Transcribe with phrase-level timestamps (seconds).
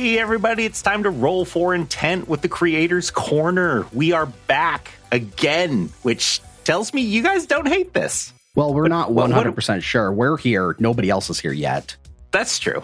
[0.00, 3.86] Hey, everybody, it's time to roll for intent with the Creator's Corner.
[3.92, 8.32] We are back again, which tells me you guys don't hate this.
[8.54, 10.10] Well, we're But not what- what- 100% sure.
[10.10, 10.74] We're here.
[10.78, 11.96] Nobody else is here yet.
[12.30, 12.82] That's true.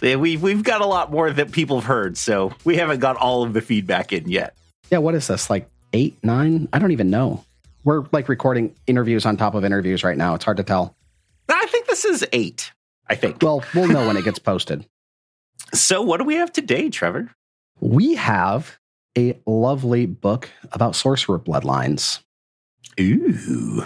[0.00, 3.42] We've, we've got a lot more that people have heard, so we haven't got all
[3.42, 4.54] of the feedback in yet.
[4.88, 5.50] Yeah, what is this?
[5.50, 6.68] Like eight, nine?
[6.72, 7.42] I don't even know.
[7.82, 10.36] We're like recording interviews on top of interviews right now.
[10.36, 10.94] It's hard to tell.
[11.48, 12.70] I think this is eight,
[13.08, 13.42] I think.
[13.42, 14.86] Well, we'll know when it gets posted.
[15.74, 17.30] So, what do we have today, Trevor?
[17.80, 18.78] We have
[19.16, 22.20] a lovely book about sorcerer bloodlines,
[23.00, 23.84] Ooh,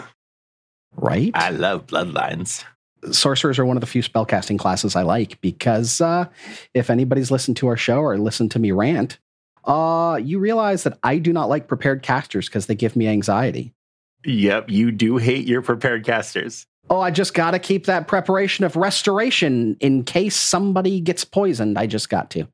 [0.97, 1.31] right?
[1.35, 2.65] I love bloodlines.
[3.13, 6.27] sorcerers are one of the few spellcasting classes I like because uh,
[6.75, 9.19] if anybody's listened to our show or listened to me rant,
[9.65, 13.73] uh, you realize that I do not like prepared casters because they give me anxiety.
[14.25, 16.67] Yep, you do hate your prepared casters.
[16.89, 21.79] Oh, I just got to keep that preparation of restoration in case somebody gets poisoned.
[21.79, 22.47] I just got to.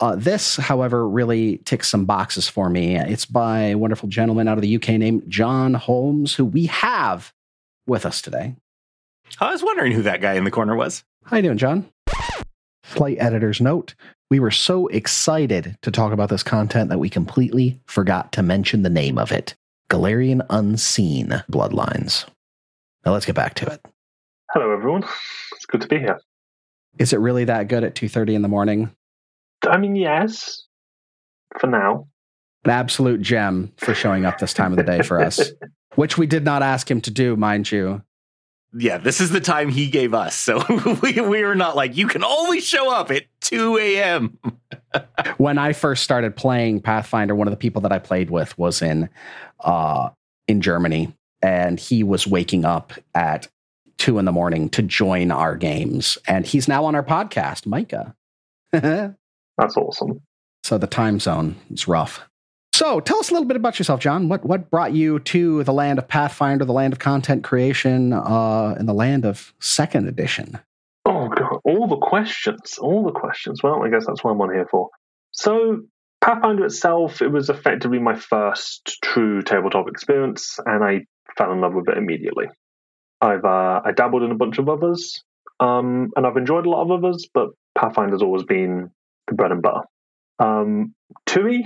[0.00, 2.96] Uh, this, however, really ticks some boxes for me.
[2.96, 7.32] It's by a wonderful gentleman out of the UK named John Holmes, who we have
[7.86, 8.54] with us today.
[9.40, 11.04] I was wondering who that guy in the corner was.
[11.24, 11.88] How you doing, John?
[12.84, 13.94] Slight editor's note.
[14.30, 18.82] We were so excited to talk about this content that we completely forgot to mention
[18.82, 19.54] the name of it
[19.90, 22.26] Golarion Unseen Bloodlines.
[23.04, 23.84] Now let's get back to it.
[24.50, 25.04] Hello, everyone.
[25.54, 26.20] It's good to be here.
[26.98, 28.94] Is it really that good at 2.30 in the morning?
[29.66, 30.66] I mean, yes,
[31.58, 32.06] for now.
[32.64, 35.50] An absolute gem for showing up this time of the day for us,
[35.94, 38.02] which we did not ask him to do, mind you.
[38.74, 40.34] Yeah, this is the time he gave us.
[40.34, 40.62] So
[41.02, 44.38] we, we were not like, you can only show up at 2 a.m.
[45.38, 48.82] When I first started playing Pathfinder, one of the people that I played with was
[48.82, 49.08] in
[49.60, 50.10] uh,
[50.46, 53.48] in Germany, and he was waking up at
[53.98, 58.14] two in the morning to join our games, and he's now on our podcast, Micah.
[58.72, 60.20] That's awesome.
[60.64, 62.20] So the time zone is rough.
[62.74, 64.28] So tell us a little bit about yourself, John.
[64.28, 68.74] What what brought you to the land of Pathfinder, the land of content creation, uh,
[68.78, 70.58] and the land of Second Edition?
[71.04, 71.60] Oh, God.
[71.64, 72.78] All the questions.
[72.78, 73.62] All the questions.
[73.62, 74.90] Well, I guess that's what I'm on here for.
[75.32, 75.82] So,
[76.20, 81.04] Pathfinder itself, it was effectively my first true tabletop experience, and I
[81.36, 82.46] fell in love with it immediately.
[83.20, 85.22] I've uh, I dabbled in a bunch of others,
[85.60, 88.90] um, and I've enjoyed a lot of others, but Pathfinder's always been
[89.28, 89.82] the bread and butter.
[90.38, 90.94] Um,
[91.28, 91.60] 2E,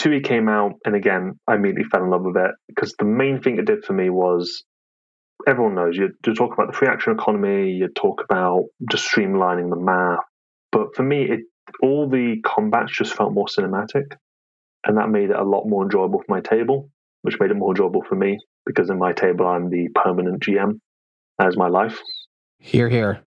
[0.00, 3.40] 2E came out, and again, I immediately fell in love with it because the main
[3.40, 4.62] thing it did for me was
[5.46, 9.70] everyone knows you, you talk about the free action economy, you talk about just streamlining
[9.70, 10.24] the math,
[10.70, 11.40] but for me, it
[11.82, 14.12] all the combats just felt more cinematic,
[14.84, 16.90] and that made it a lot more enjoyable for my table,
[17.22, 20.80] which made it more enjoyable for me because in my table I'm the permanent GM.
[21.38, 21.98] as my life.
[22.58, 23.22] Here, here.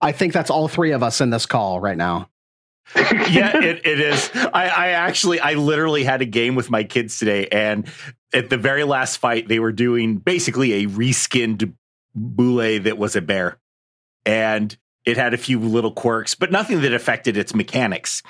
[0.00, 2.28] I think that's all three of us in this call right now.
[2.96, 4.30] yeah, it, it is.
[4.34, 7.86] I, I actually, I literally had a game with my kids today, and
[8.32, 11.74] at the very last fight, they were doing basically a reskinned
[12.14, 13.58] boule that was a bear,
[14.26, 18.22] and it had a few little quirks, but nothing that affected its mechanics.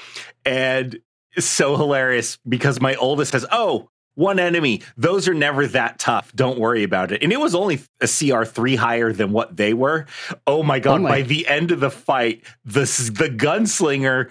[0.44, 0.98] And
[1.36, 3.88] it's so hilarious because my oldest says, "Oh."
[4.20, 6.30] One enemy, those are never that tough.
[6.36, 7.22] Don't worry about it.
[7.22, 10.04] And it was only a CR three higher than what they were.
[10.46, 10.96] Oh my god!
[11.00, 14.30] Oh my- By the end of the fight, the the gunslinger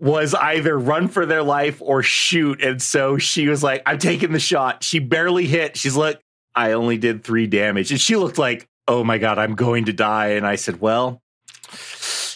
[0.00, 2.62] was either run for their life or shoot.
[2.62, 4.82] And so she was like, I'm taking the shot.
[4.82, 5.76] She barely hit.
[5.76, 6.18] She's like,
[6.54, 7.90] I only did three damage.
[7.92, 10.28] And she looked like, oh my God, I'm going to die.
[10.30, 11.20] And I said, well,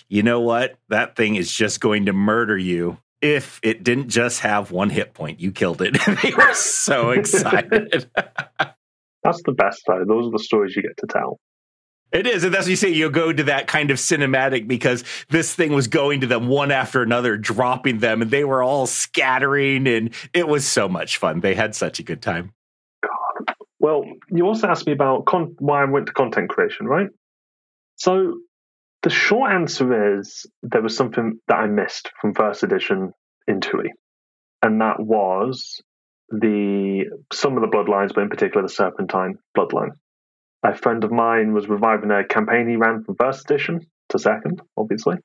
[0.08, 0.76] you know what?
[0.90, 2.98] That thing is just going to murder you.
[3.22, 5.96] If it didn't just have one hit point, you killed it.
[6.22, 8.10] they were so excited.
[9.22, 10.04] That's the best though.
[10.06, 11.40] Those are the stories you get to tell.
[12.12, 12.90] It is, and that's what you say.
[12.90, 16.70] You'll go to that kind of cinematic because this thing was going to them one
[16.70, 21.40] after another, dropping them, and they were all scattering, and it was so much fun.
[21.40, 22.52] They had such a good time.
[23.02, 23.56] God.
[23.80, 27.08] Well, you also asked me about con- why I went to content creation, right?
[27.96, 28.38] So
[29.06, 33.12] the short answer is there was something that I missed from first edition
[33.46, 33.90] in 2E,
[34.62, 35.80] and that was
[36.28, 39.90] the some of the bloodlines, but in particular the Serpentine bloodline.
[40.64, 44.60] A friend of mine was reviving a campaign he ran from first edition to second,
[44.76, 45.18] obviously,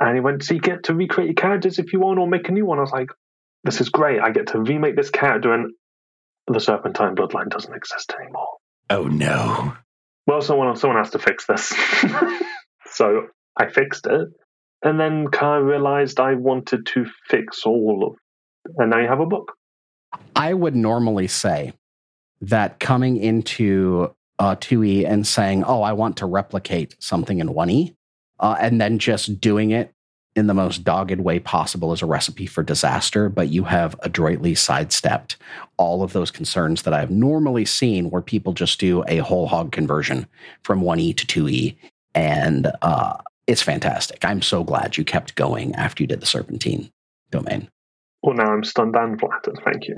[0.00, 2.48] and he went, "So you get to recreate your characters if you want, or make
[2.48, 3.10] a new one." I was like,
[3.64, 4.20] "This is great!
[4.20, 5.72] I get to remake this character, and
[6.46, 8.58] the Serpentine bloodline doesn't exist anymore."
[8.90, 9.74] Oh no!
[10.28, 11.74] well, someone someone has to fix this.
[12.90, 14.28] so I fixed it,
[14.82, 18.74] and then kind of realized I wanted to fix all of.
[18.76, 19.52] And now you have a book.
[20.36, 21.72] I would normally say
[22.40, 27.94] that coming into uh, 2E and saying, oh, I want to replicate something in 1E,
[28.40, 29.92] uh, and then just doing it
[30.36, 34.54] in the most dogged way possible as a recipe for disaster, but you have adroitly
[34.54, 35.36] sidestepped
[35.76, 39.72] all of those concerns that I've normally seen where people just do a whole hog
[39.72, 40.28] conversion
[40.62, 41.76] from 1E to 2E.
[42.18, 44.24] And uh, it's fantastic.
[44.24, 46.90] I'm so glad you kept going after you did the Serpentine
[47.30, 47.68] domain.
[48.24, 49.60] Well, now I'm stunned and flattered.
[49.64, 49.94] Thank you.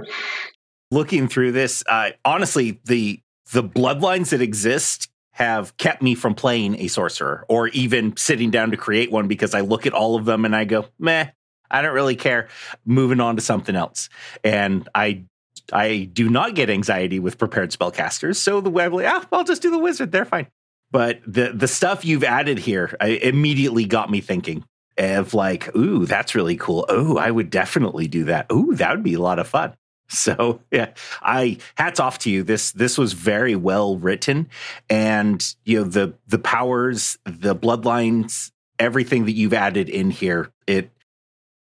[0.90, 3.20] Looking through this, uh, honestly, the
[3.52, 8.72] the bloodlines that exist have kept me from playing a sorcerer or even sitting down
[8.72, 11.30] to create one because I look at all of them and I go, meh,
[11.70, 12.48] I don't really care.
[12.84, 14.10] Moving on to something else.
[14.44, 15.24] And I
[15.72, 18.36] I do not get anxiety with prepared spellcasters.
[18.36, 20.12] So the way I'm like, ah, I'll just do the wizard.
[20.12, 20.48] They're fine.
[20.90, 24.64] But the the stuff you've added here I, immediately got me thinking
[24.98, 26.84] of like, ooh, that's really cool.
[26.88, 28.46] Oh, I would definitely do that.
[28.52, 29.74] Ooh, that would be a lot of fun.
[30.12, 30.88] So yeah,
[31.22, 32.42] I hats off to you.
[32.42, 34.48] This this was very well written,
[34.88, 38.50] and you know the the powers, the bloodlines,
[38.80, 40.50] everything that you've added in here.
[40.66, 40.90] It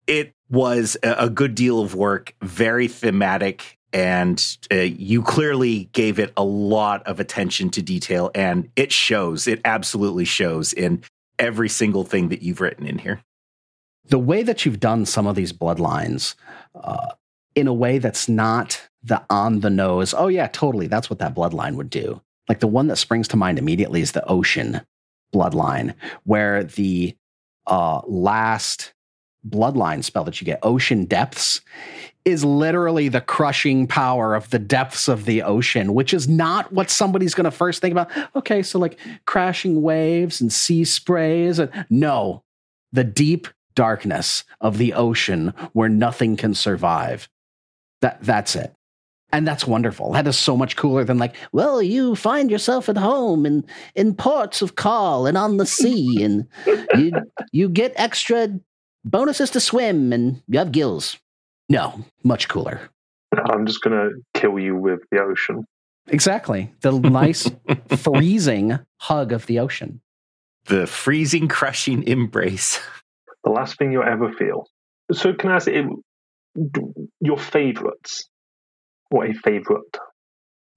[0.08, 6.34] it was a, good deal of work, very thematic, and uh, you clearly gave it
[6.36, 9.48] a lot of attention to detail, and it shows.
[9.48, 11.04] It absolutely shows in
[11.39, 13.22] every single thing that you've written in here.
[14.06, 16.36] The way that you've done some of these bloodlines.
[16.75, 17.12] Uh,
[17.56, 20.86] in a way that's not the on the nose, oh, yeah, totally.
[20.86, 22.22] That's what that bloodline would do.
[22.48, 24.81] Like the one that springs to mind immediately is the ocean
[25.33, 27.16] bloodline, where the
[27.66, 28.94] uh, last
[29.48, 31.62] bloodline spell that you get, Ocean Depths,
[32.28, 36.90] is literally the crushing power of the depths of the ocean, which is not what
[36.90, 38.12] somebody's going to first think about.
[38.36, 41.58] Okay, so like crashing waves and sea sprays.
[41.58, 42.44] And, no,
[42.92, 47.30] the deep darkness of the ocean where nothing can survive.
[48.02, 48.74] That that's it.
[49.32, 50.12] And that's wonderful.
[50.12, 53.64] That is so much cooler than like, well, you find yourself at home in
[53.96, 56.46] in ports of call and on the sea, and
[56.94, 57.14] you
[57.54, 58.60] you get extra
[59.06, 61.18] bonuses to swim, and you have gills.
[61.69, 62.90] No, much cooler.
[63.36, 65.66] I'm just gonna kill you with the ocean.
[66.08, 66.74] Exactly.
[66.81, 67.50] The nice
[67.90, 70.02] freezing hug of the ocean.
[70.66, 72.80] The freezing, crushing embrace.
[73.44, 74.68] The last thing you'll ever feel.
[75.14, 75.68] So, can I ask,
[77.22, 78.30] your favorites
[79.10, 79.98] What a favorite?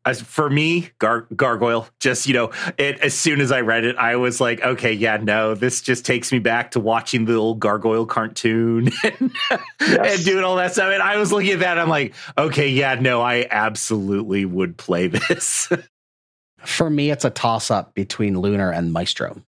[0.07, 3.97] As for me, Gar- Gargoyle, just you know, it as soon as I read it,
[3.97, 7.61] I was like, okay, yeah, no, this just takes me back to watching the old
[7.61, 9.33] Gargoyle cartoon and,
[9.81, 10.17] yes.
[10.17, 10.91] and doing all that stuff.
[10.91, 15.07] And I was looking at that, I'm like, okay, yeah, no, I absolutely would play
[15.29, 15.69] this.
[16.65, 19.43] for me, it's a toss up between Lunar and Maestro.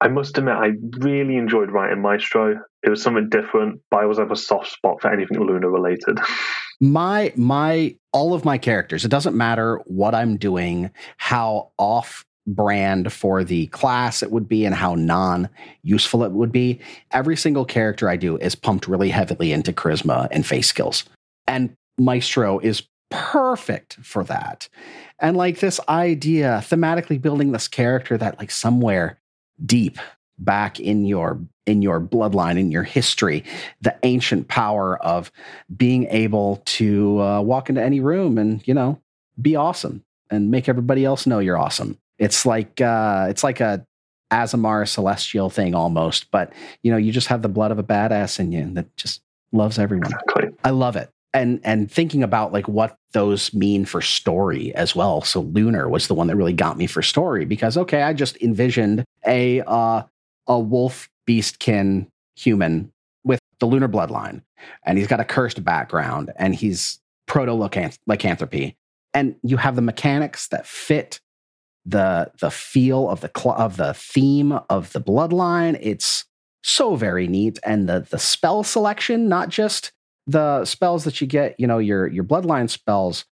[0.00, 2.60] I must admit, I really enjoyed writing Maestro.
[2.82, 6.18] It was something different, but I always have a soft spot for anything Lunar related.
[6.80, 9.04] my my all of my characters.
[9.04, 14.64] It doesn't matter what I'm doing, how off brand for the class it would be,
[14.64, 15.48] and how non
[15.82, 16.80] useful it would be.
[17.10, 21.04] Every single character I do is pumped really heavily into charisma and face skills,
[21.46, 24.68] and Maestro is perfect for that.
[25.18, 29.20] And like this idea, thematically building this character that like somewhere
[29.64, 29.98] deep
[30.38, 33.44] back in your in your bloodline in your history
[33.80, 35.30] the ancient power of
[35.76, 39.00] being able to uh, walk into any room and you know
[39.40, 43.84] be awesome and make everybody else know you're awesome it's like uh, it's like a
[44.30, 46.52] Azamar celestial thing almost but
[46.82, 49.20] you know you just have the blood of a badass in you that just
[49.52, 50.48] loves everyone exactly.
[50.64, 55.22] i love it and and thinking about like what those mean for story as well.
[55.22, 58.36] So Lunar was the one that really got me for story because okay, I just
[58.42, 60.02] envisioned a uh,
[60.46, 62.92] a wolf beastkin human
[63.24, 64.42] with the lunar bloodline,
[64.84, 68.76] and he's got a cursed background, and he's proto lycanthropy,
[69.14, 71.20] and you have the mechanics that fit
[71.84, 75.78] the the feel of the cl- of the theme of the bloodline.
[75.80, 76.24] It's
[76.62, 79.92] so very neat, and the the spell selection, not just
[80.26, 83.24] the spells that you get, you know, your your bloodline spells,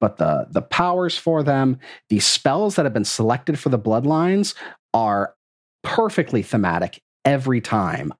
[0.00, 1.78] but the the powers for them,
[2.08, 4.54] the spells that have been selected for the bloodlines
[4.94, 5.34] are
[5.82, 8.12] perfectly thematic every time.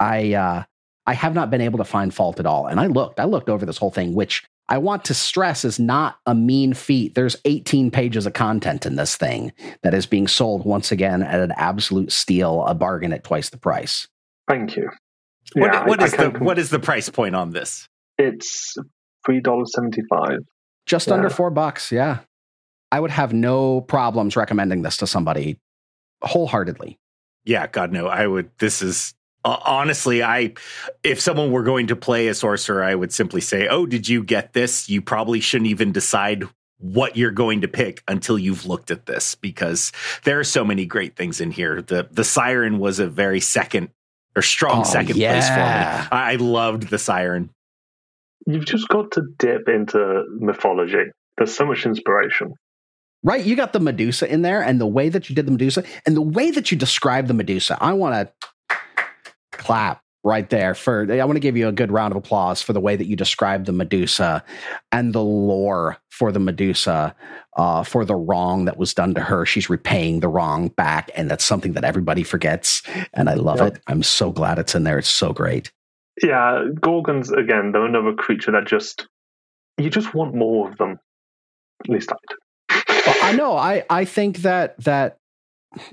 [0.00, 0.62] I uh
[1.06, 2.66] I have not been able to find fault at all.
[2.66, 5.80] And I looked, I looked over this whole thing, which I want to stress is
[5.80, 7.14] not a mean feat.
[7.14, 9.52] There's 18 pages of content in this thing
[9.82, 13.58] that is being sold once again at an absolute steal, a bargain at twice the
[13.58, 14.06] price.
[14.48, 14.88] Thank you.
[15.54, 17.88] What, yeah, what I, is I the what is the price point on this?
[18.16, 18.76] It's
[19.26, 20.38] three dollars seventy five.
[20.86, 21.14] Just yeah.
[21.14, 21.90] under four bucks.
[21.90, 22.20] Yeah,
[22.92, 25.58] I would have no problems recommending this to somebody
[26.22, 26.98] wholeheartedly.
[27.44, 28.50] Yeah, God no, I would.
[28.58, 30.54] This is uh, honestly, I
[31.02, 34.22] if someone were going to play a sorcerer, I would simply say, "Oh, did you
[34.22, 36.44] get this?" You probably shouldn't even decide
[36.78, 39.92] what you're going to pick until you've looked at this because
[40.24, 41.82] there are so many great things in here.
[41.82, 43.88] The the siren was a very second
[44.36, 45.32] or strong Oh, second yeah.
[45.32, 46.18] place for me.
[46.20, 47.50] I, I loved the siren.
[48.46, 51.04] You've just got to dip into mythology.
[51.36, 52.54] There's so much inspiration.
[53.24, 55.84] Right, you got the Medusa in there, and the way that you did the Medusa,
[56.06, 58.14] and the way that you described the Medusa, I want
[58.68, 58.76] to
[59.52, 61.06] clap right there for.
[61.08, 63.14] I want to give you a good round of applause for the way that you
[63.14, 64.42] described the Medusa
[64.90, 67.14] and the lore for the Medusa,
[67.56, 69.46] uh, for the wrong that was done to her.
[69.46, 72.82] She's repaying the wrong back, and that's something that everybody forgets.
[73.14, 73.76] And I love Yep.
[73.76, 73.82] it.
[73.86, 74.98] I'm so glad it's in there.
[74.98, 75.70] It's so great.
[76.22, 79.06] Yeah, Gorgons, again, they're another creature that just,
[79.78, 80.98] you just want more of them.
[81.84, 82.36] At least I do.
[83.06, 83.56] Well, I know.
[83.56, 85.18] I I think that that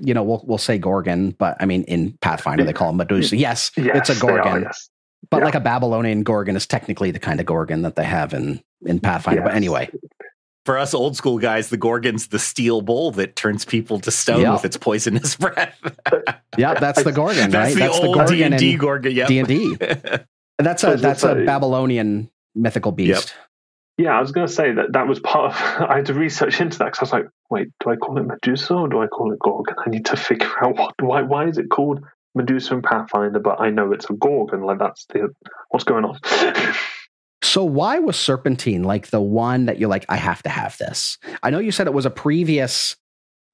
[0.00, 3.36] you know we'll we'll say Gorgon, but I mean in Pathfinder they call him Medusa.
[3.36, 4.88] Yes, Yes, it's a they are, Gorgon, yes.
[5.30, 5.44] but Yeah.
[5.44, 9.00] like a Babylonian Gorgon is technically the kind of Gorgon that they have in in
[9.00, 9.42] Pathfinder.
[9.42, 9.90] But anyway,
[10.66, 14.42] For us old school guys, the Gorgon's the steel bull that turns people to stone
[14.42, 14.52] Yeah.
[14.52, 15.78] with its poisonous breath.
[16.58, 17.74] yeah, that's the Gorgon, That's right?
[17.74, 19.12] the that's the old Gorgon D and D in Gorgon.
[19.16, 19.28] Yep.
[19.28, 19.76] D and D.
[20.58, 23.32] That's a that's a Babylonian mythical beast.
[24.00, 25.60] Yeah, I was going to say that that was part of.
[25.90, 28.22] I had to research into that because I was like, wait, do I call it
[28.22, 29.74] Medusa or do I call it Gorgon?
[29.84, 32.02] I need to figure out what why why is it called
[32.34, 34.62] Medusa and Pathfinder, but I know it's a Gorgon.
[34.62, 35.28] Like that's the
[35.68, 36.18] what's going on.
[37.42, 41.16] So why was Serpentine like the one that you're like, I have to have this?
[41.42, 42.96] I know you said it was a previous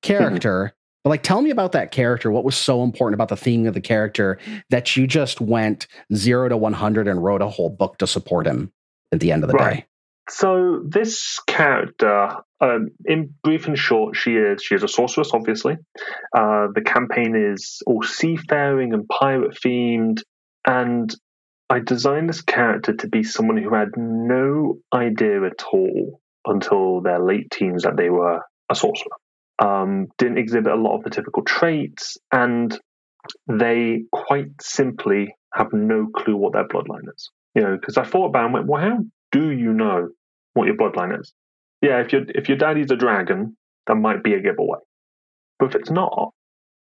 [0.02, 0.76] character, mm-hmm.
[1.04, 2.32] but like tell me about that character.
[2.32, 4.38] What was so important about the theme of the character
[4.70, 8.44] that you just went zero to one hundred and wrote a whole book to support
[8.44, 8.72] him
[9.12, 9.76] at the end of the Right.
[9.76, 9.86] day?
[10.28, 15.30] So this character, um, in brief and short, she is she is a sorceress.
[15.32, 15.76] Obviously,
[16.36, 20.22] uh, the campaign is all seafaring and pirate themed,
[20.66, 21.14] and
[21.70, 27.20] I designed this character to be someone who had no idea at all until their
[27.20, 28.40] late teens that they were
[28.70, 29.12] a sorcerer.
[29.58, 32.76] Um, didn't exhibit a lot of the typical traits, and
[33.48, 37.30] they quite simply have no clue what their bloodline is.
[37.54, 38.98] You know, because I thought about it and went, well, how
[39.32, 40.08] do you know
[40.54, 41.32] what your bloodline is?
[41.82, 43.56] Yeah, if your if your daddy's a dragon,
[43.86, 44.78] that might be a giveaway.
[45.58, 46.32] But if it's not,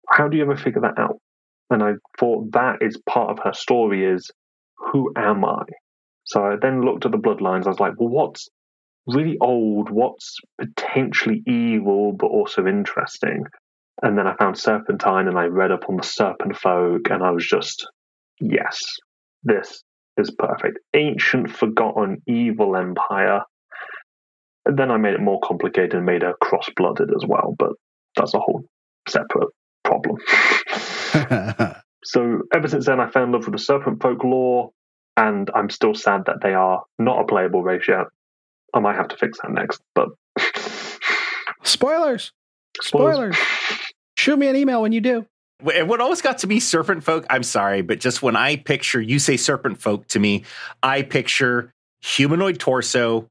[0.09, 1.19] how do you ever figure that out?
[1.69, 4.29] And I thought that is part of her story is
[4.77, 5.63] who am I?
[6.25, 7.65] So I then looked at the bloodlines.
[7.65, 8.47] I was like, well, what's
[9.07, 9.89] really old?
[9.89, 13.45] What's potentially evil but also interesting?
[14.01, 17.31] And then I found Serpentine and I read up on the Serpent folk and I
[17.31, 17.87] was just,
[18.39, 18.79] yes,
[19.43, 19.83] this
[20.17, 20.79] is perfect.
[20.93, 23.41] Ancient, forgotten, evil empire.
[24.65, 27.71] And then I made it more complicated and made her cross blooded as well, but
[28.15, 28.63] that's a whole
[29.07, 29.49] separate
[29.83, 30.17] problem.
[32.03, 34.71] so ever since then, I fell in love with the serpent folklore,
[35.17, 38.05] and I'm still sad that they are not a playable race yet.
[38.73, 40.09] I might have to fix that next, but
[41.63, 42.31] Spoilers.
[42.81, 43.37] Spoilers.
[44.17, 45.25] Shoot me an email when you do.
[45.75, 49.01] And what always got to me, serpent folk, I'm sorry, but just when I picture,
[49.01, 50.43] you say serpent folk to me,
[50.81, 53.27] I picture humanoid torso,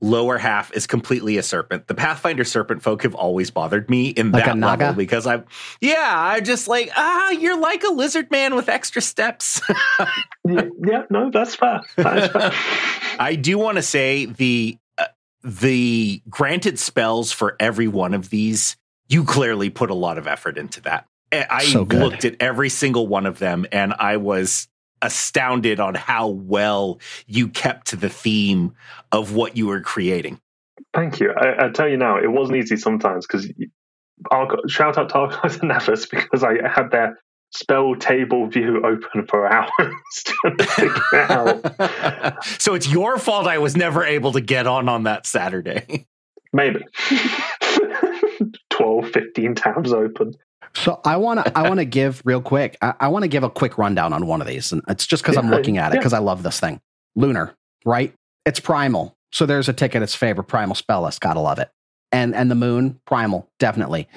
[0.00, 1.86] lower half is completely a serpent.
[1.86, 4.84] The Pathfinder serpent folk have always bothered me in Like a that naga?
[4.86, 5.44] level because I'm,
[5.80, 9.60] yeah, I'm just like, ah, you're like a lizard man with extra steps.
[10.44, 11.80] yeah, yeah, no, that's fair.
[11.96, 12.52] That is fair.
[13.18, 15.04] I do want to say the uh,
[15.42, 18.76] the granted spells for every one of these,
[19.08, 21.06] you clearly put a lot of effort into that.
[21.32, 24.68] I I So looked at every single one of them and I was
[25.02, 28.74] astounded on how well you kept to the theme
[29.12, 30.40] of what you were creating.
[30.94, 31.32] Thank you.
[31.32, 33.50] I, I tell you now, it wasn't easy sometimes because
[34.30, 37.18] I'll shout out to Archives and Nethys because I had their
[37.52, 39.70] spell table view open for hours
[40.24, 42.44] to figure it out.
[42.60, 46.06] so it's your fault I was never able to get on on that Saturday.
[46.52, 46.80] Maybe
[48.70, 50.34] 12, 15 tabs open.
[50.76, 52.76] So I want to I want to give real quick.
[52.82, 55.22] I, I want to give a quick rundown on one of these, and it's just
[55.22, 56.00] because I'm looking at it yeah.
[56.00, 56.80] because I love this thing.
[57.14, 57.54] Lunar,
[57.84, 58.12] right?
[58.44, 59.16] It's primal.
[59.32, 60.42] So there's a tick at its favor.
[60.42, 61.20] Primal spell list.
[61.20, 61.70] Gotta love it.
[62.12, 64.08] And and the moon, primal, definitely.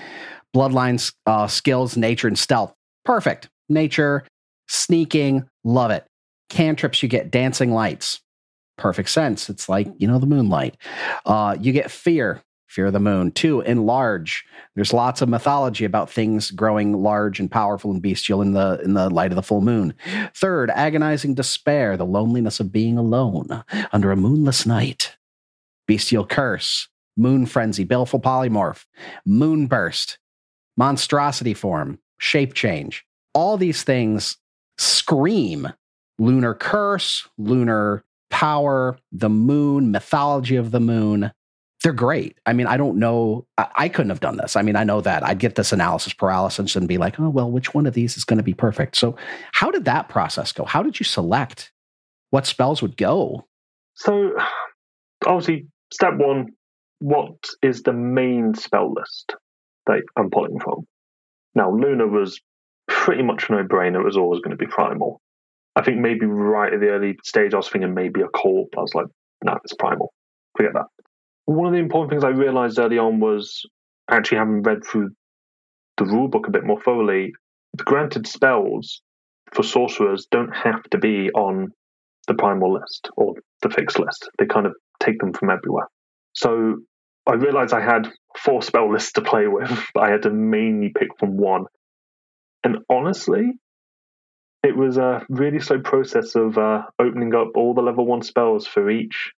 [0.55, 2.73] Bloodlines, uh, skills, nature, and stealth.
[3.05, 3.49] Perfect.
[3.69, 4.25] Nature,
[4.67, 6.05] sneaking, love it.
[6.49, 8.21] Cantrips, you get dancing lights.
[8.77, 9.49] Perfect sense.
[9.49, 10.75] It's like, you know, the moonlight.
[11.25, 13.31] Uh, you get fear, fear of the moon.
[13.31, 14.45] Two, enlarge.
[14.75, 18.93] There's lots of mythology about things growing large and powerful and bestial in the in
[18.93, 19.93] the light of the full moon.
[20.33, 25.17] Third, agonizing despair, the loneliness of being alone under a moonless night.
[25.87, 28.85] Bestial curse, moon frenzy, baleful polymorph,
[29.25, 30.19] moon burst,
[30.77, 33.05] monstrosity form, shape change.
[33.33, 34.37] All these things
[34.77, 35.67] scream
[36.19, 41.31] lunar curse, lunar power, the moon, mythology of the moon.
[41.83, 42.37] They're great.
[42.45, 43.45] I mean, I don't know.
[43.57, 44.55] I, I, couldn't have done this.
[44.55, 47.49] I mean, I know that I'd get this analysis paralysis and be like, oh, well,
[47.49, 48.97] which one of these is going to be perfect?
[48.97, 49.15] So,
[49.53, 50.65] how did that process go?
[50.65, 51.71] How did you select
[52.31, 53.47] what spells would go?
[53.95, 54.31] So,
[55.25, 56.47] obviously, step one
[56.99, 59.35] what is the main spell list
[59.87, 60.85] that I'm pulling from?
[61.55, 62.41] Now, Luna was
[62.89, 64.01] pretty much no brainer.
[64.01, 65.21] It was always going to be Primal.
[65.77, 68.69] I think maybe right at the early stage, I was thinking maybe a Corp.
[68.77, 69.05] I was like,
[69.45, 70.13] no, it's Primal.
[70.57, 70.87] Forget that
[71.55, 73.65] one of the important things I realized early on was
[74.09, 75.09] actually having read through
[75.97, 77.33] the rulebook a bit more thoroughly.
[77.73, 79.01] The granted spells
[79.53, 81.73] for sorcerers don't have to be on
[82.27, 84.29] the primal list or the fixed list.
[84.37, 85.87] They kind of take them from everywhere.
[86.33, 86.77] So
[87.25, 90.91] I realized I had four spell lists to play with, but I had to mainly
[90.95, 91.65] pick from one.
[92.63, 93.53] And honestly,
[94.61, 98.67] it was a really slow process of uh, opening up all the level one spells
[98.67, 99.31] for each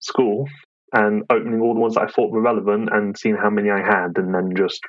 [0.00, 0.46] school
[0.92, 3.80] and opening all the ones that I thought were relevant and seeing how many I
[3.80, 4.80] had and then just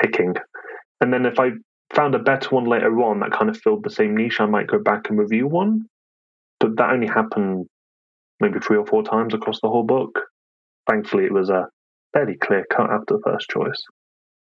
[0.00, 0.34] picking.
[1.00, 1.50] And then if I
[1.92, 4.68] found a better one later on that kind of filled the same niche, I might
[4.68, 5.86] go back and review one.
[6.60, 7.66] But that only happened
[8.40, 10.20] maybe three or four times across the whole book.
[10.88, 11.68] Thankfully, it was a
[12.12, 13.82] fairly clear cut after the first choice.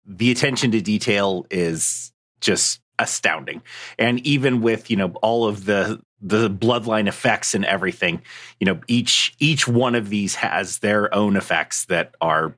[0.07, 3.63] The attention to detail is just astounding.
[3.99, 8.23] And even with, you know, all of the the bloodline effects and everything,
[8.59, 12.57] you know, each each one of these has their own effects that are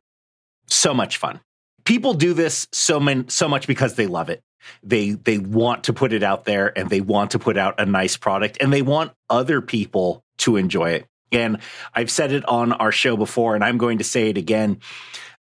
[0.67, 1.41] so much fun.
[1.85, 4.43] People do this so man, so much because they love it.
[4.83, 7.87] They they want to put it out there and they want to put out a
[7.87, 11.07] nice product and they want other people to enjoy it.
[11.33, 11.59] And
[11.95, 14.81] I've said it on our show before and I'm going to say it again.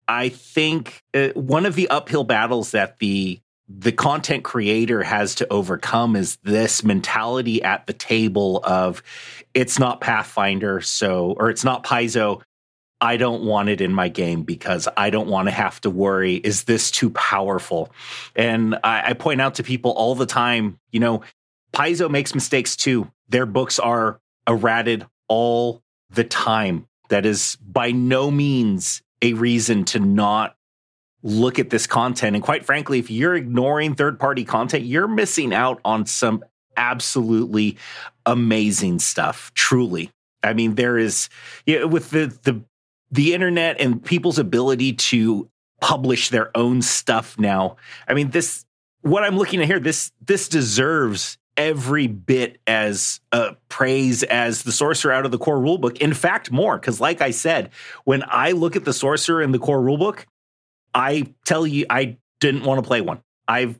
[0.06, 5.52] I think uh, one of the uphill battles that the the content creator has to
[5.52, 9.02] overcome is this mentality at the table of
[9.52, 12.40] it's not Pathfinder, so or it's not Paizo.
[13.00, 16.34] I don't want it in my game because I don't want to have to worry,
[16.34, 17.92] is this too powerful?
[18.34, 21.22] And I, I point out to people all the time, you know,
[21.72, 23.10] Paizo makes mistakes too.
[23.28, 26.86] Their books are errated all the time.
[27.10, 30.56] That is by no means a reason to not
[31.22, 32.36] look at this content.
[32.36, 36.44] And quite frankly, if you're ignoring third party content, you're missing out on some
[36.76, 37.76] absolutely
[38.24, 40.10] amazing stuff, truly.
[40.42, 41.28] I mean, there is
[41.66, 42.62] you know, with the the
[43.10, 45.50] the internet and people's ability to
[45.80, 47.76] publish their own stuff now.
[48.06, 48.64] I mean, this
[49.02, 54.70] what I'm looking at here, this this deserves every bit as uh, praise as the
[54.70, 55.98] sorcerer out of the core rulebook.
[55.98, 57.70] In fact, more because, like I said,
[58.04, 60.24] when I look at the sorcerer in the core rulebook,
[60.94, 63.22] I tell you, I didn't want to play one.
[63.46, 63.78] I've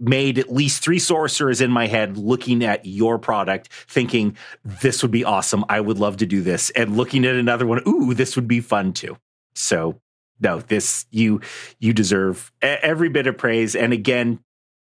[0.00, 5.10] made at least three sorcerers in my head looking at your product, thinking this would
[5.10, 5.64] be awesome.
[5.68, 6.70] I would love to do this.
[6.70, 9.18] And looking at another one, ooh, this would be fun too.
[9.54, 10.00] So
[10.40, 11.40] no, this you
[11.80, 13.74] you deserve every bit of praise.
[13.74, 14.38] And again,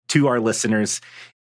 [0.09, 1.01] to our listeners,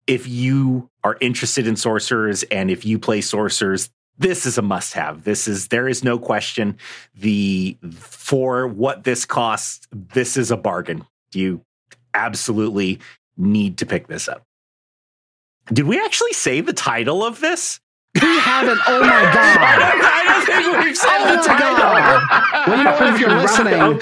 [0.06, 4.94] if you are interested in sorcerers and if you play sorcerers, this is a must
[4.94, 5.24] have.
[5.24, 6.76] This is there is no question
[7.14, 11.06] the for what this costs, this is a bargain.
[11.32, 11.62] You
[12.14, 13.00] absolutely
[13.36, 14.42] need to pick this up.
[15.72, 17.80] Did we actually say the title of this?
[18.14, 18.80] We haven't.
[18.88, 19.58] Oh my god!
[20.02, 22.66] I don't think we've said oh the title.
[22.66, 23.14] Well, you know what?
[23.14, 23.98] If you're listening,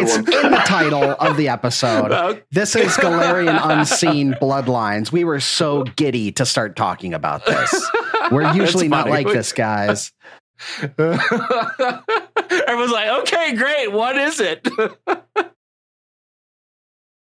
[0.00, 2.42] it's in the title of the episode.
[2.50, 5.12] This is Golarion Unseen Bloodlines.
[5.12, 7.90] We were so giddy to start talking about this.
[8.30, 10.12] We're usually not like this, guys.
[10.80, 11.20] Everyone's
[12.90, 13.92] like, okay, great.
[13.92, 14.66] What is it?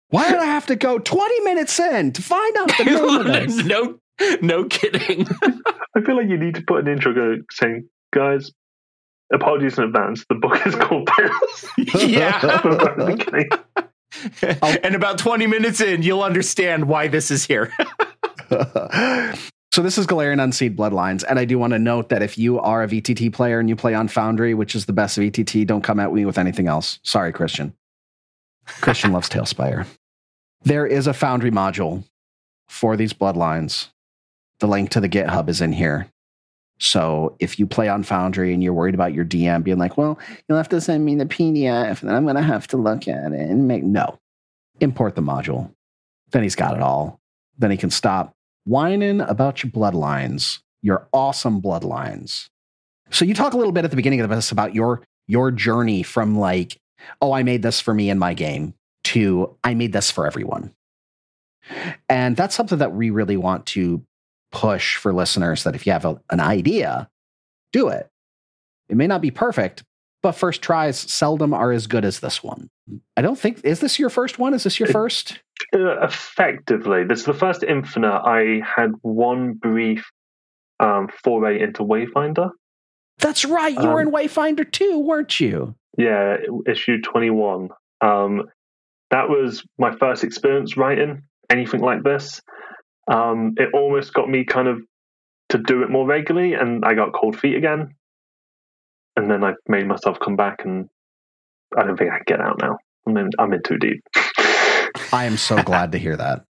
[0.09, 3.25] Why did I have to go 20 minutes in to find out the name of
[3.25, 3.65] this?
[3.65, 3.99] No,
[4.41, 5.27] no kidding.
[5.95, 8.51] I feel like you need to put an intro go saying, guys,
[9.33, 10.25] apologies in advance.
[10.29, 11.65] The book is called Chaos.
[12.07, 12.59] yeah.
[14.83, 17.71] and about 20 minutes in, you'll understand why this is here.
[19.73, 22.59] So this is Golarion Unseen Bloodlines, and I do want to note that if you
[22.59, 25.65] are a VTT player and you play on Foundry, which is the best of VTT,
[25.65, 26.99] don't come at me with anything else.
[27.01, 27.73] Sorry, Christian.
[28.67, 29.87] Christian loves Talespire.
[30.61, 32.03] There is a Foundry module
[32.67, 33.89] for these bloodlines.
[34.59, 36.09] The link to the GitHub is in here.
[36.79, 40.19] So if you play on Foundry and you're worried about your DM being like, well,
[40.47, 43.31] you'll have to send me the PDF and I'm going to have to look at
[43.31, 44.19] it and make, no,
[44.79, 45.71] import the module.
[46.31, 47.19] Then he's got it all.
[47.57, 48.33] Then he can stop
[48.65, 52.49] whining about your bloodlines, your awesome bloodlines.
[53.11, 56.03] So you talk a little bit at the beginning of this about your your journey
[56.03, 56.79] from like,
[57.21, 58.73] oh, I made this for me in my game
[59.05, 60.73] to I made this for everyone.
[62.09, 64.03] And that's something that we really want to
[64.53, 67.09] push for listeners that if you have a, an idea,
[67.73, 68.07] do it.
[68.87, 69.83] It may not be perfect,
[70.21, 72.69] but first tries seldom are as good as this one.
[73.17, 74.53] I don't think is this your first one?
[74.53, 75.39] Is this your first?
[75.73, 78.21] Uh, effectively, this is the first Infinite.
[78.23, 80.09] I had one brief
[80.79, 82.51] um, foray into Wayfinder.
[83.19, 83.73] That's right.
[83.73, 85.75] You were in Um, Wayfinder too, weren't you?
[85.97, 86.37] Yeah,
[86.67, 87.69] issue 21.
[88.01, 88.49] Um,
[89.11, 92.41] that was my first experience writing anything like this.
[93.11, 94.81] Um, it almost got me kind of
[95.49, 97.95] to do it more regularly, and I got cold feet again.
[99.15, 100.89] And then I made myself come back, and
[101.77, 102.77] I don't think I can get out now.
[103.07, 104.01] I'm in, I'm in too deep.
[105.11, 106.45] I am so glad to hear that.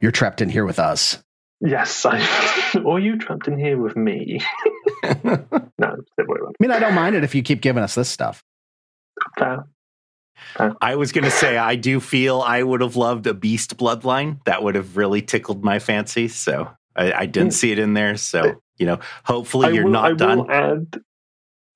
[0.00, 1.22] You're trapped in here with us.
[1.60, 4.40] yes, I, or you trapped in here with me.
[5.24, 5.46] no,
[5.78, 8.42] I mean, I don't mind it if you keep giving us this stuff.
[9.36, 9.60] it.
[10.80, 14.42] I was going to say, I do feel I would have loved a beast bloodline.
[14.44, 16.28] That would have really tickled my fancy.
[16.28, 17.54] So I, I didn't Mm.
[17.54, 18.16] see it in there.
[18.16, 20.38] So, you know, hopefully I you're will, not I done.
[20.38, 21.00] Will add,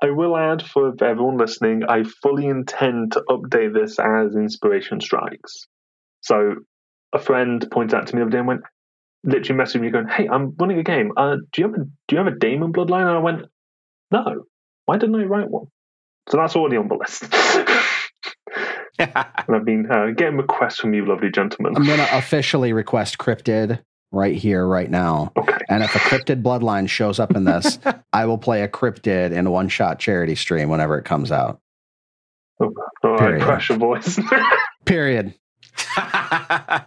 [0.03, 5.67] I will add for everyone listening, I fully intend to update this as Inspiration Strikes.
[6.21, 6.57] So
[7.13, 8.61] a friend pointed out to me the other day and went,
[9.25, 11.13] literally messaged me going, Hey, I'm running a game.
[11.17, 13.03] Uh, do you have a do you have a Daemon bloodline?
[13.03, 13.43] And I went,
[14.11, 14.45] No.
[14.85, 15.67] Why didn't I write one?
[16.29, 17.25] So that's already on the list.
[18.99, 21.75] and I've been uh, getting requests from you lovely gentlemen.
[21.77, 23.81] I'm going to officially request Cryptid
[24.13, 25.33] right here, right now.
[25.37, 25.59] okay.
[25.69, 27.79] And if a Cryptid bloodline shows up in this,
[28.13, 31.61] I will play a Cryptid in a one shot charity stream whenever it comes out.
[32.61, 33.43] Oh, All right, Period.
[33.43, 34.19] pressure voice.
[34.87, 35.35] Period.
[35.97, 36.85] I'll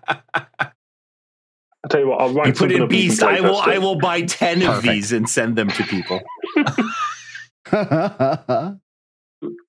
[1.89, 3.23] tell you what, I'll write you put in up you can beast.
[3.23, 3.57] I will.
[3.57, 6.21] I will buy ten of these and send them to people.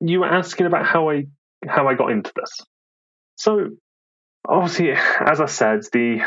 [0.00, 1.26] you were asking about how I
[1.66, 2.51] how I got into this.
[3.37, 3.70] So
[4.49, 6.20] obviously, as I said, the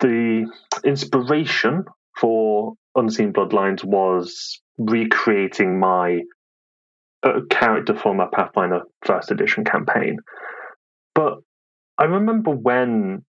[0.00, 0.50] the
[0.84, 1.84] inspiration
[2.18, 6.20] for Unseen Bloodlines was recreating my
[7.22, 10.18] uh, character from a Pathfinder First Edition campaign.
[11.14, 11.34] But
[11.98, 13.24] I remember when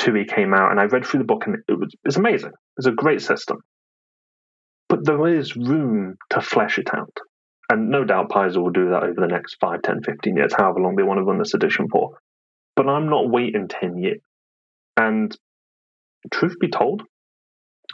[0.00, 2.52] 2E came out, and I read through the book, and it was it's amazing.
[2.78, 3.58] It's a great system,
[4.88, 7.16] but there is room to flesh it out.
[7.70, 10.80] And no doubt Paizo will do that over the next 5, 10, 15 years, however
[10.80, 12.18] long they want to run this edition for.
[12.76, 14.20] But I'm not waiting 10 years.
[14.96, 15.36] And
[16.30, 17.02] truth be told,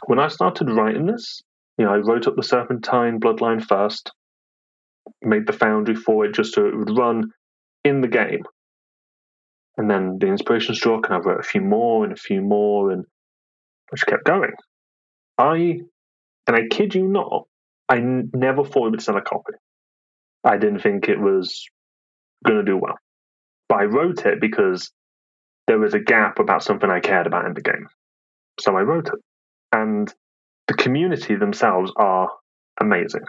[0.05, 1.41] when I started writing this,
[1.77, 4.11] you know, I wrote up the Serpentine Bloodline first,
[5.21, 7.31] made the foundry for it just so it would run
[7.83, 8.43] in the game.
[9.77, 12.91] And then the inspiration struck, and I wrote a few more and a few more,
[12.91, 13.05] and
[13.91, 14.53] I just kept going.
[15.37, 15.79] I,
[16.47, 17.47] and I kid you not,
[17.91, 19.51] I n- never thought it would sell a copy.
[20.45, 21.65] I didn't think it was
[22.45, 22.95] going to do well.
[23.67, 24.91] But I wrote it because
[25.67, 27.87] there was a gap about something I cared about in the game.
[28.61, 29.19] So I wrote it.
[29.73, 30.11] And
[30.69, 32.29] the community themselves are
[32.79, 33.25] amazing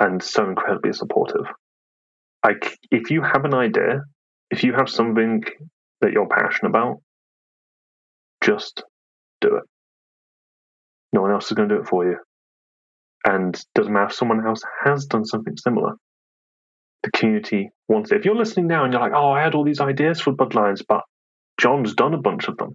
[0.00, 1.46] and so incredibly supportive.
[2.44, 4.02] Like, if you have an idea,
[4.50, 5.44] if you have something
[6.00, 6.96] that you're passionate about,
[8.42, 8.82] just
[9.40, 9.64] do it.
[11.12, 12.16] No one else is going to do it for you
[13.26, 15.94] and doesn't matter if someone else has done something similar.
[17.02, 18.18] The community wants it.
[18.18, 20.82] If you're listening now and you're like, oh, I had all these ideas for Bloodlines,
[20.86, 21.02] but
[21.58, 22.74] John's done a bunch of them,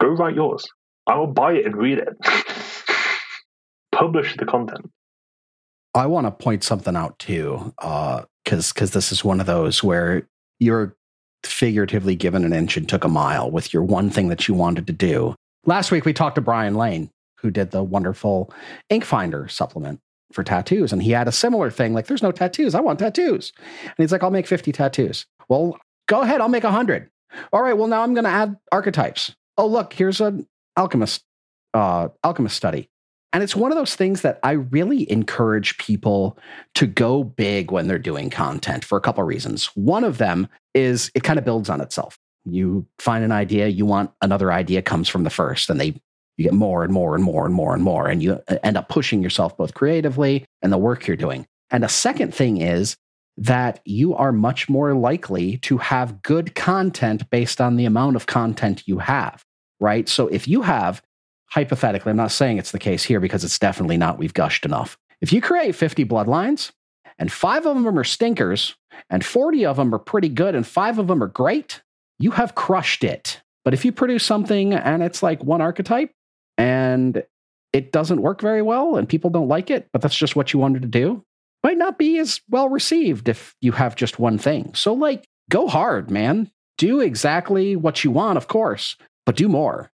[0.00, 0.64] go write yours.
[1.06, 2.08] I will buy it and read it.
[3.92, 4.90] Publish the content.
[5.94, 9.82] I want to point something out too, uh, because because this is one of those
[9.82, 10.28] where
[10.60, 10.96] you're
[11.44, 14.86] figuratively given an inch and took a mile with your one thing that you wanted
[14.86, 15.34] to do.
[15.64, 18.52] Last week we talked to Brian Lane, who did the wonderful
[18.88, 20.00] Ink Finder supplement
[20.32, 22.74] for tattoos, and he had a similar thing like, "There's no tattoos.
[22.74, 26.40] I want tattoos," and he's like, "I'll make 50 tattoos." Well, go ahead.
[26.40, 27.10] I'll make 100.
[27.52, 27.76] All right.
[27.76, 29.34] Well, now I'm going to add archetypes.
[29.56, 30.46] Oh, look, here's an
[30.76, 31.24] alchemist
[31.74, 32.88] uh, alchemist study.
[33.32, 36.38] And it's one of those things that I really encourage people
[36.74, 39.66] to go big when they're doing content for a couple of reasons.
[39.74, 42.18] One of them is it kind of builds on itself.
[42.46, 46.00] You find an idea, you want another idea comes from the first, and they
[46.38, 48.76] you get more and more and more and more and more, and you uh, end
[48.76, 51.46] up pushing yourself both creatively and the work you're doing.
[51.70, 52.96] And a second thing is
[53.36, 58.26] that you are much more likely to have good content based on the amount of
[58.26, 59.44] content you have,
[59.80, 60.08] right?
[60.08, 61.02] So if you have
[61.50, 64.18] hypothetically, I'm not saying it's the case here because it's definitely not.
[64.18, 64.96] We've gushed enough.
[65.20, 66.72] If you create 50 bloodlines
[67.18, 68.76] and five of them are stinkers
[69.10, 71.82] and 40 of them are pretty good and five of them are great,
[72.18, 73.40] you have crushed it.
[73.64, 76.10] But if you produce something and it's like one archetype
[76.58, 77.22] and
[77.72, 80.58] it doesn't work very well and people don't like it, but that's just what you
[80.58, 81.24] wanted to do,
[81.62, 84.74] might not be as well received if you have just one thing.
[84.74, 86.50] So, like, go hard, man.
[86.76, 89.90] Do exactly what you want, of course, but do more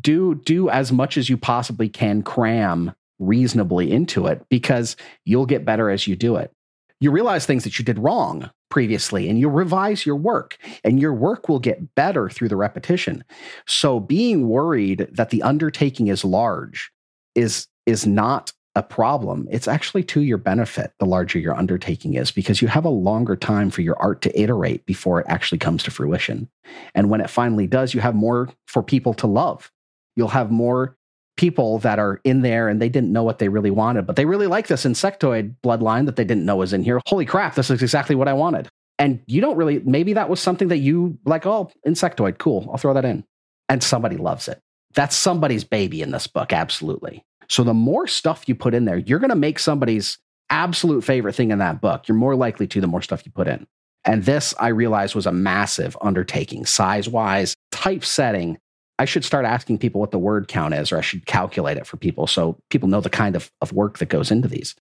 [0.00, 5.64] do do as much as you possibly can cram reasonably into it because you'll get
[5.64, 6.52] better as you do it
[7.00, 11.14] you realize things that you did wrong previously and you revise your work and your
[11.14, 13.24] work will get better through the repetition.
[13.66, 16.90] So being worried that the undertaking is large
[17.34, 19.48] is is not a problem.
[19.50, 23.34] It's actually to your benefit the larger your undertaking is because you have a longer
[23.34, 26.48] time for your art to iterate before it actually comes to fruition.
[26.94, 29.72] And when it finally does, you have more for people to love.
[30.16, 30.96] You'll have more
[31.38, 34.26] people that are in there and they didn't know what they really wanted, but they
[34.26, 37.00] really like this insectoid bloodline that they didn't know was in here.
[37.06, 38.68] Holy crap, this is exactly what I wanted.
[38.98, 42.76] And you don't really, maybe that was something that you like, oh, insectoid, cool, I'll
[42.76, 43.24] throw that in.
[43.68, 44.60] And somebody loves it.
[44.94, 47.24] That's somebody's baby in this book, absolutely.
[47.48, 50.18] So the more stuff you put in there, you're going to make somebody's
[50.50, 52.08] absolute favorite thing in that book.
[52.08, 53.66] You're more likely to the more stuff you put in.
[54.04, 58.58] And this, I realized, was a massive undertaking, size wise, typesetting,
[58.98, 61.86] I should start asking people what the word count is, or I should calculate it
[61.86, 64.74] for people so people know the kind of, of work that goes into these.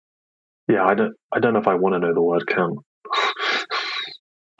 [0.68, 2.80] Yeah, I don't I don't know if I want to know the word count.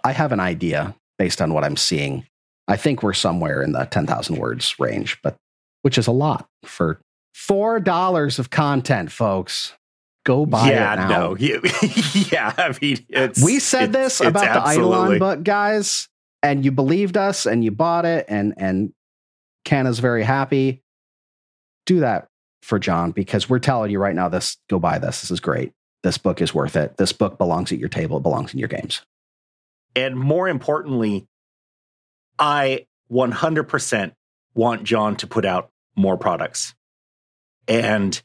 [0.04, 2.26] I have an idea based on what I'm seeing.
[2.68, 5.36] I think we're somewhere in the 10,000 words range, but
[5.82, 7.02] which is a lot for
[7.36, 9.74] $4 of content, folks.
[10.26, 11.08] Go buy yeah, it now.
[11.08, 11.38] no.
[12.32, 16.10] yeah, I mean, it's, we said it's, this about the Eidolon book, guys,
[16.44, 18.92] and you believed us and you bought it and and
[19.68, 20.82] Canna's very happy.
[21.86, 22.30] Do that
[22.62, 25.20] for John because we're telling you right now this go buy this.
[25.22, 25.74] This is great.
[26.04, 26.96] This book is worth it.
[26.96, 28.18] This book belongs at your table.
[28.18, 29.02] It belongs in your games.
[29.94, 31.28] And more importantly,
[32.40, 34.14] I 100%
[34.54, 36.74] want John to put out more products.
[37.68, 38.22] And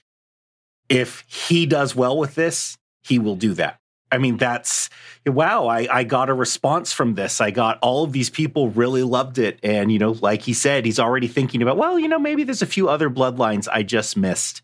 [0.89, 3.81] if he does well with this, he will do that.
[4.13, 4.91] I mean, that's
[5.27, 5.67] wow.
[5.67, 7.41] I, I got a response from this.
[7.41, 9.59] I got all of these people really loved it.
[9.63, 12.63] And, you know, like he said, he's already thinking about, well, you know, maybe there's
[12.63, 14.61] a few other bloodlines I just missed.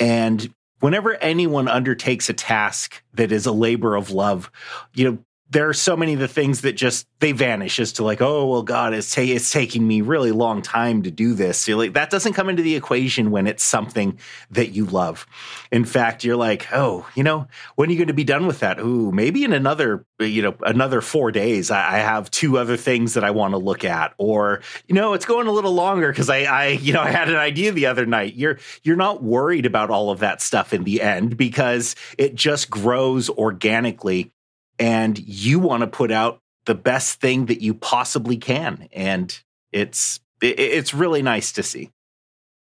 [0.00, 4.50] And whenever anyone undertakes a task that is a labor of love,
[4.94, 5.18] you know,
[5.50, 8.46] there are so many of the things that just they vanish as to like oh
[8.46, 11.66] well god it's, ta- it's taking me really long time to do this.
[11.66, 14.18] You're like that doesn't come into the equation when it's something
[14.50, 15.26] that you love.
[15.72, 18.60] In fact you're like oh you know when are you going to be done with
[18.60, 18.78] that?
[18.80, 23.14] Ooh maybe in another you know another four days i, I have two other things
[23.14, 24.14] that i want to look at.
[24.18, 27.28] Or you know it's going a little longer because I, I you know i had
[27.28, 28.34] an idea the other night.
[28.34, 32.70] You're you're not worried about all of that stuff in the end because it just
[32.70, 34.32] grows organically
[34.78, 39.40] and you want to put out the best thing that you possibly can and
[39.72, 41.90] it's it's really nice to see.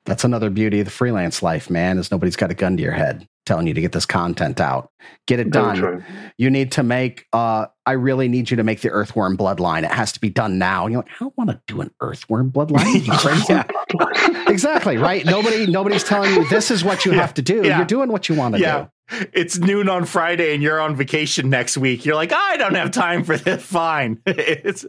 [0.06, 2.94] That's another beauty of the freelance life man is nobody's got a gun to your
[2.94, 4.92] head telling you to get this content out
[5.28, 6.04] get it done
[6.38, 9.92] you need to make uh i really need you to make the earthworm bloodline it
[9.92, 12.52] has to be done now and you're like i don't want to do an earthworm
[12.52, 14.50] bloodline yeah.
[14.50, 17.22] exactly right nobody nobody's telling you this is what you yeah.
[17.22, 17.78] have to do yeah.
[17.78, 21.50] you're doing what you want to do it's noon on Friday and you're on vacation
[21.50, 22.06] next week.
[22.06, 23.64] You're like, I don't have time for this.
[23.66, 24.22] Fine.
[24.26, 24.86] it's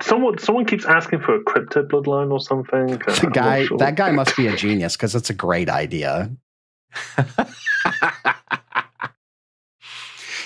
[0.00, 2.86] someone someone keeps asking for a cryptid bloodline or something.
[2.86, 3.78] The guy sure.
[3.78, 6.30] that guy must be a genius because it's a great idea.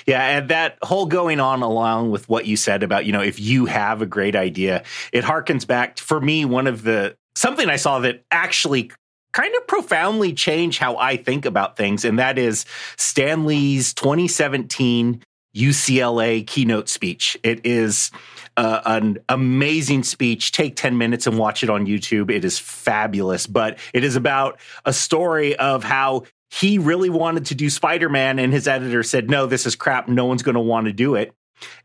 [0.06, 3.40] yeah, and that whole going on along with what you said about, you know, if
[3.40, 7.76] you have a great idea, it harkens back for me one of the something I
[7.76, 8.90] saw that actually
[9.32, 12.04] kind of profoundly change how I think about things.
[12.04, 15.22] And that is Stan Lee's 2017
[15.56, 17.36] UCLA keynote speech.
[17.42, 18.10] It is
[18.56, 20.52] uh, an amazing speech.
[20.52, 22.30] Take 10 minutes and watch it on YouTube.
[22.30, 27.54] It is fabulous, but it is about a story of how he really wanted to
[27.54, 30.06] do Spider Man, and his editor said, No, this is crap.
[30.06, 31.34] No one's going to want to do it.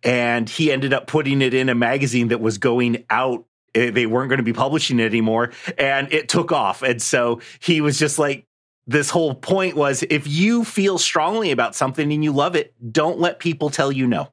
[0.03, 3.45] And he ended up putting it in a magazine that was going out.
[3.73, 6.81] Eh, they weren't going to be publishing it anymore and it took off.
[6.83, 8.45] And so he was just like
[8.87, 13.19] this whole point was if you feel strongly about something and you love it don't
[13.19, 14.31] let people tell you no.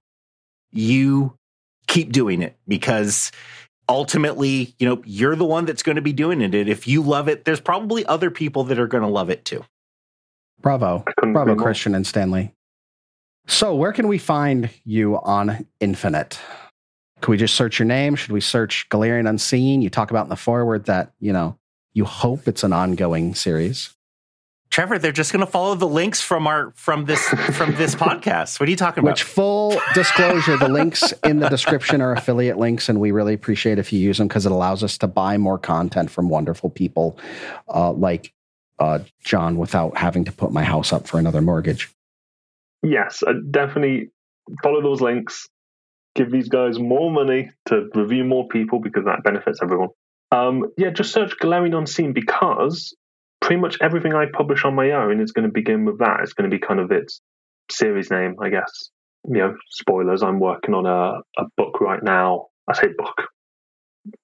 [0.71, 1.37] You
[1.87, 3.31] keep doing it because
[3.89, 6.55] ultimately you know you're the one that's going to be doing it.
[6.55, 9.45] And if you love it there's probably other people that are going to love it
[9.45, 9.65] too
[10.65, 12.51] bravo bravo christian and Stan Lee
[13.47, 16.41] so where can we find you on infinite
[17.25, 18.17] can we just search your name?
[18.17, 19.81] Should we search Golarion Unseen?
[19.81, 21.57] You talk about in the forward that, you know,
[21.95, 23.95] you hope it's an ongoing series.
[24.69, 28.61] Trevor, they're just going to follow the links from our from this from this podcast.
[28.61, 29.13] What are you talking about?
[29.13, 33.79] Which full disclosure, the links in the description are affiliate links, and we really appreciate
[33.79, 37.19] if you use them because it allows us to buy more content from wonderful people
[37.73, 38.34] uh, like
[38.79, 41.91] uh, John without having to put my house up for another mortgage.
[42.83, 44.11] Yes, uh, definitely
[44.63, 45.49] follow those links
[46.15, 49.89] give these guys more money to review more people because that benefits everyone.
[50.31, 52.97] Um, yeah, just search Golarion Unseen because
[53.41, 56.21] pretty much everything I publish on my own is going to begin with that.
[56.23, 57.21] It's going to be kind of its
[57.71, 58.91] series name, I guess.
[59.29, 60.23] you know, spoilers.
[60.23, 62.47] I'm working on a, a book right now.
[62.69, 63.29] I say book,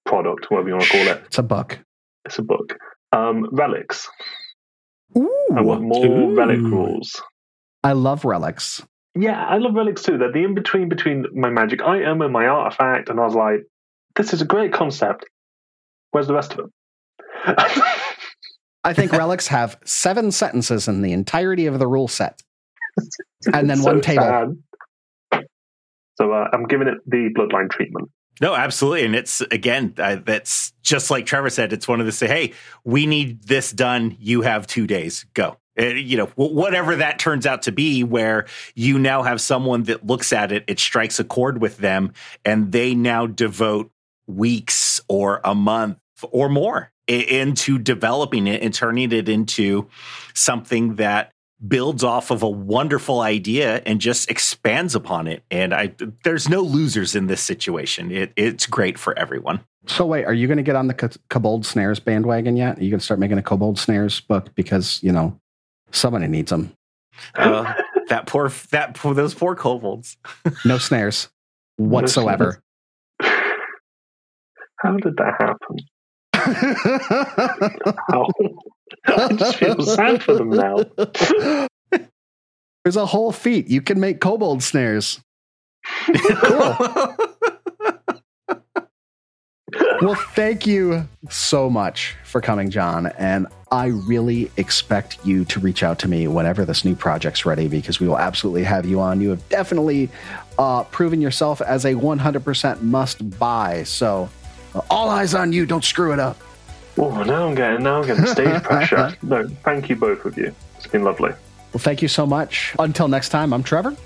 [0.06, 1.22] product, whatever you want to call it.
[1.26, 1.78] It's a book.
[2.24, 2.76] It's a book.
[3.12, 4.08] Um, relics.
[5.16, 6.34] Ooh, I want more Ooh.
[6.36, 7.20] relic rules.
[7.82, 8.82] I love relics.
[9.16, 10.18] Yeah, I love relics too.
[10.18, 13.08] They're the in between between my magic item and my artifact.
[13.08, 13.64] And I was like,
[14.16, 15.24] this is a great concept.
[16.12, 16.66] Where's the rest of it?
[18.84, 22.42] I think relics have seven sentences in the entirety of the rule set,
[23.52, 24.22] and then So one table.
[25.32, 25.42] sad.
[26.18, 28.10] So uh, I'm giving it the bloodline treatment.
[28.40, 31.72] No, absolutely, and it's again uh, that's just like Trevor said.
[31.72, 32.52] It's one of the say, hey,
[32.84, 34.16] we need this done.
[34.18, 35.26] You have two days.
[35.34, 35.58] Go.
[35.78, 40.06] Uh, you know, whatever that turns out to be, where you now have someone that
[40.06, 42.12] looks at it, it strikes a chord with them,
[42.44, 43.90] and they now devote
[44.26, 45.98] weeks or a month
[46.30, 49.88] or more into developing it and turning it into
[50.34, 51.32] something that
[51.66, 55.42] builds off of a wonderful idea and just expands upon it.
[55.50, 55.92] And I,
[56.24, 58.10] there's no losers in this situation.
[58.10, 59.60] It, it's great for everyone.
[59.86, 62.78] So wait, are you going to get on the Ko- Kobold Snares bandwagon yet?
[62.78, 65.38] Are you going to start making a Kobold Snares book because you know
[65.90, 66.72] somebody needs them?
[67.34, 67.72] Uh,
[68.08, 70.16] that poor, that poor, those poor kobolds.
[70.64, 71.28] No snares
[71.76, 72.62] whatsoever.
[73.20, 75.76] How did that happen?
[78.10, 78.26] How?
[79.06, 80.84] I just feel sad for them now.
[82.84, 83.68] There's a whole feat.
[83.68, 85.20] You can make Kobold Snares.
[86.42, 86.76] cool.
[90.02, 93.08] Well, thank you so much for coming, John.
[93.18, 97.68] And I really expect you to reach out to me whenever this new project's ready
[97.68, 99.20] because we will absolutely have you on.
[99.20, 100.08] You have definitely
[100.58, 103.82] uh, proven yourself as a 100% must buy.
[103.82, 104.30] So,
[104.74, 105.66] uh, all eyes on you.
[105.66, 106.38] Don't screw it up.
[106.98, 109.16] Oh, now I'm getting now I'm getting stage pressure.
[109.22, 110.54] No, thank you both of you.
[110.76, 111.30] It's been lovely.
[111.72, 112.74] Well, thank you so much.
[112.78, 113.96] Until next time, I'm Trevor.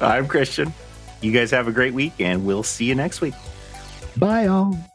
[0.00, 0.72] I'm Christian.
[1.20, 3.34] You guys have a great week, and we'll see you next week.
[4.16, 4.89] Bye, all.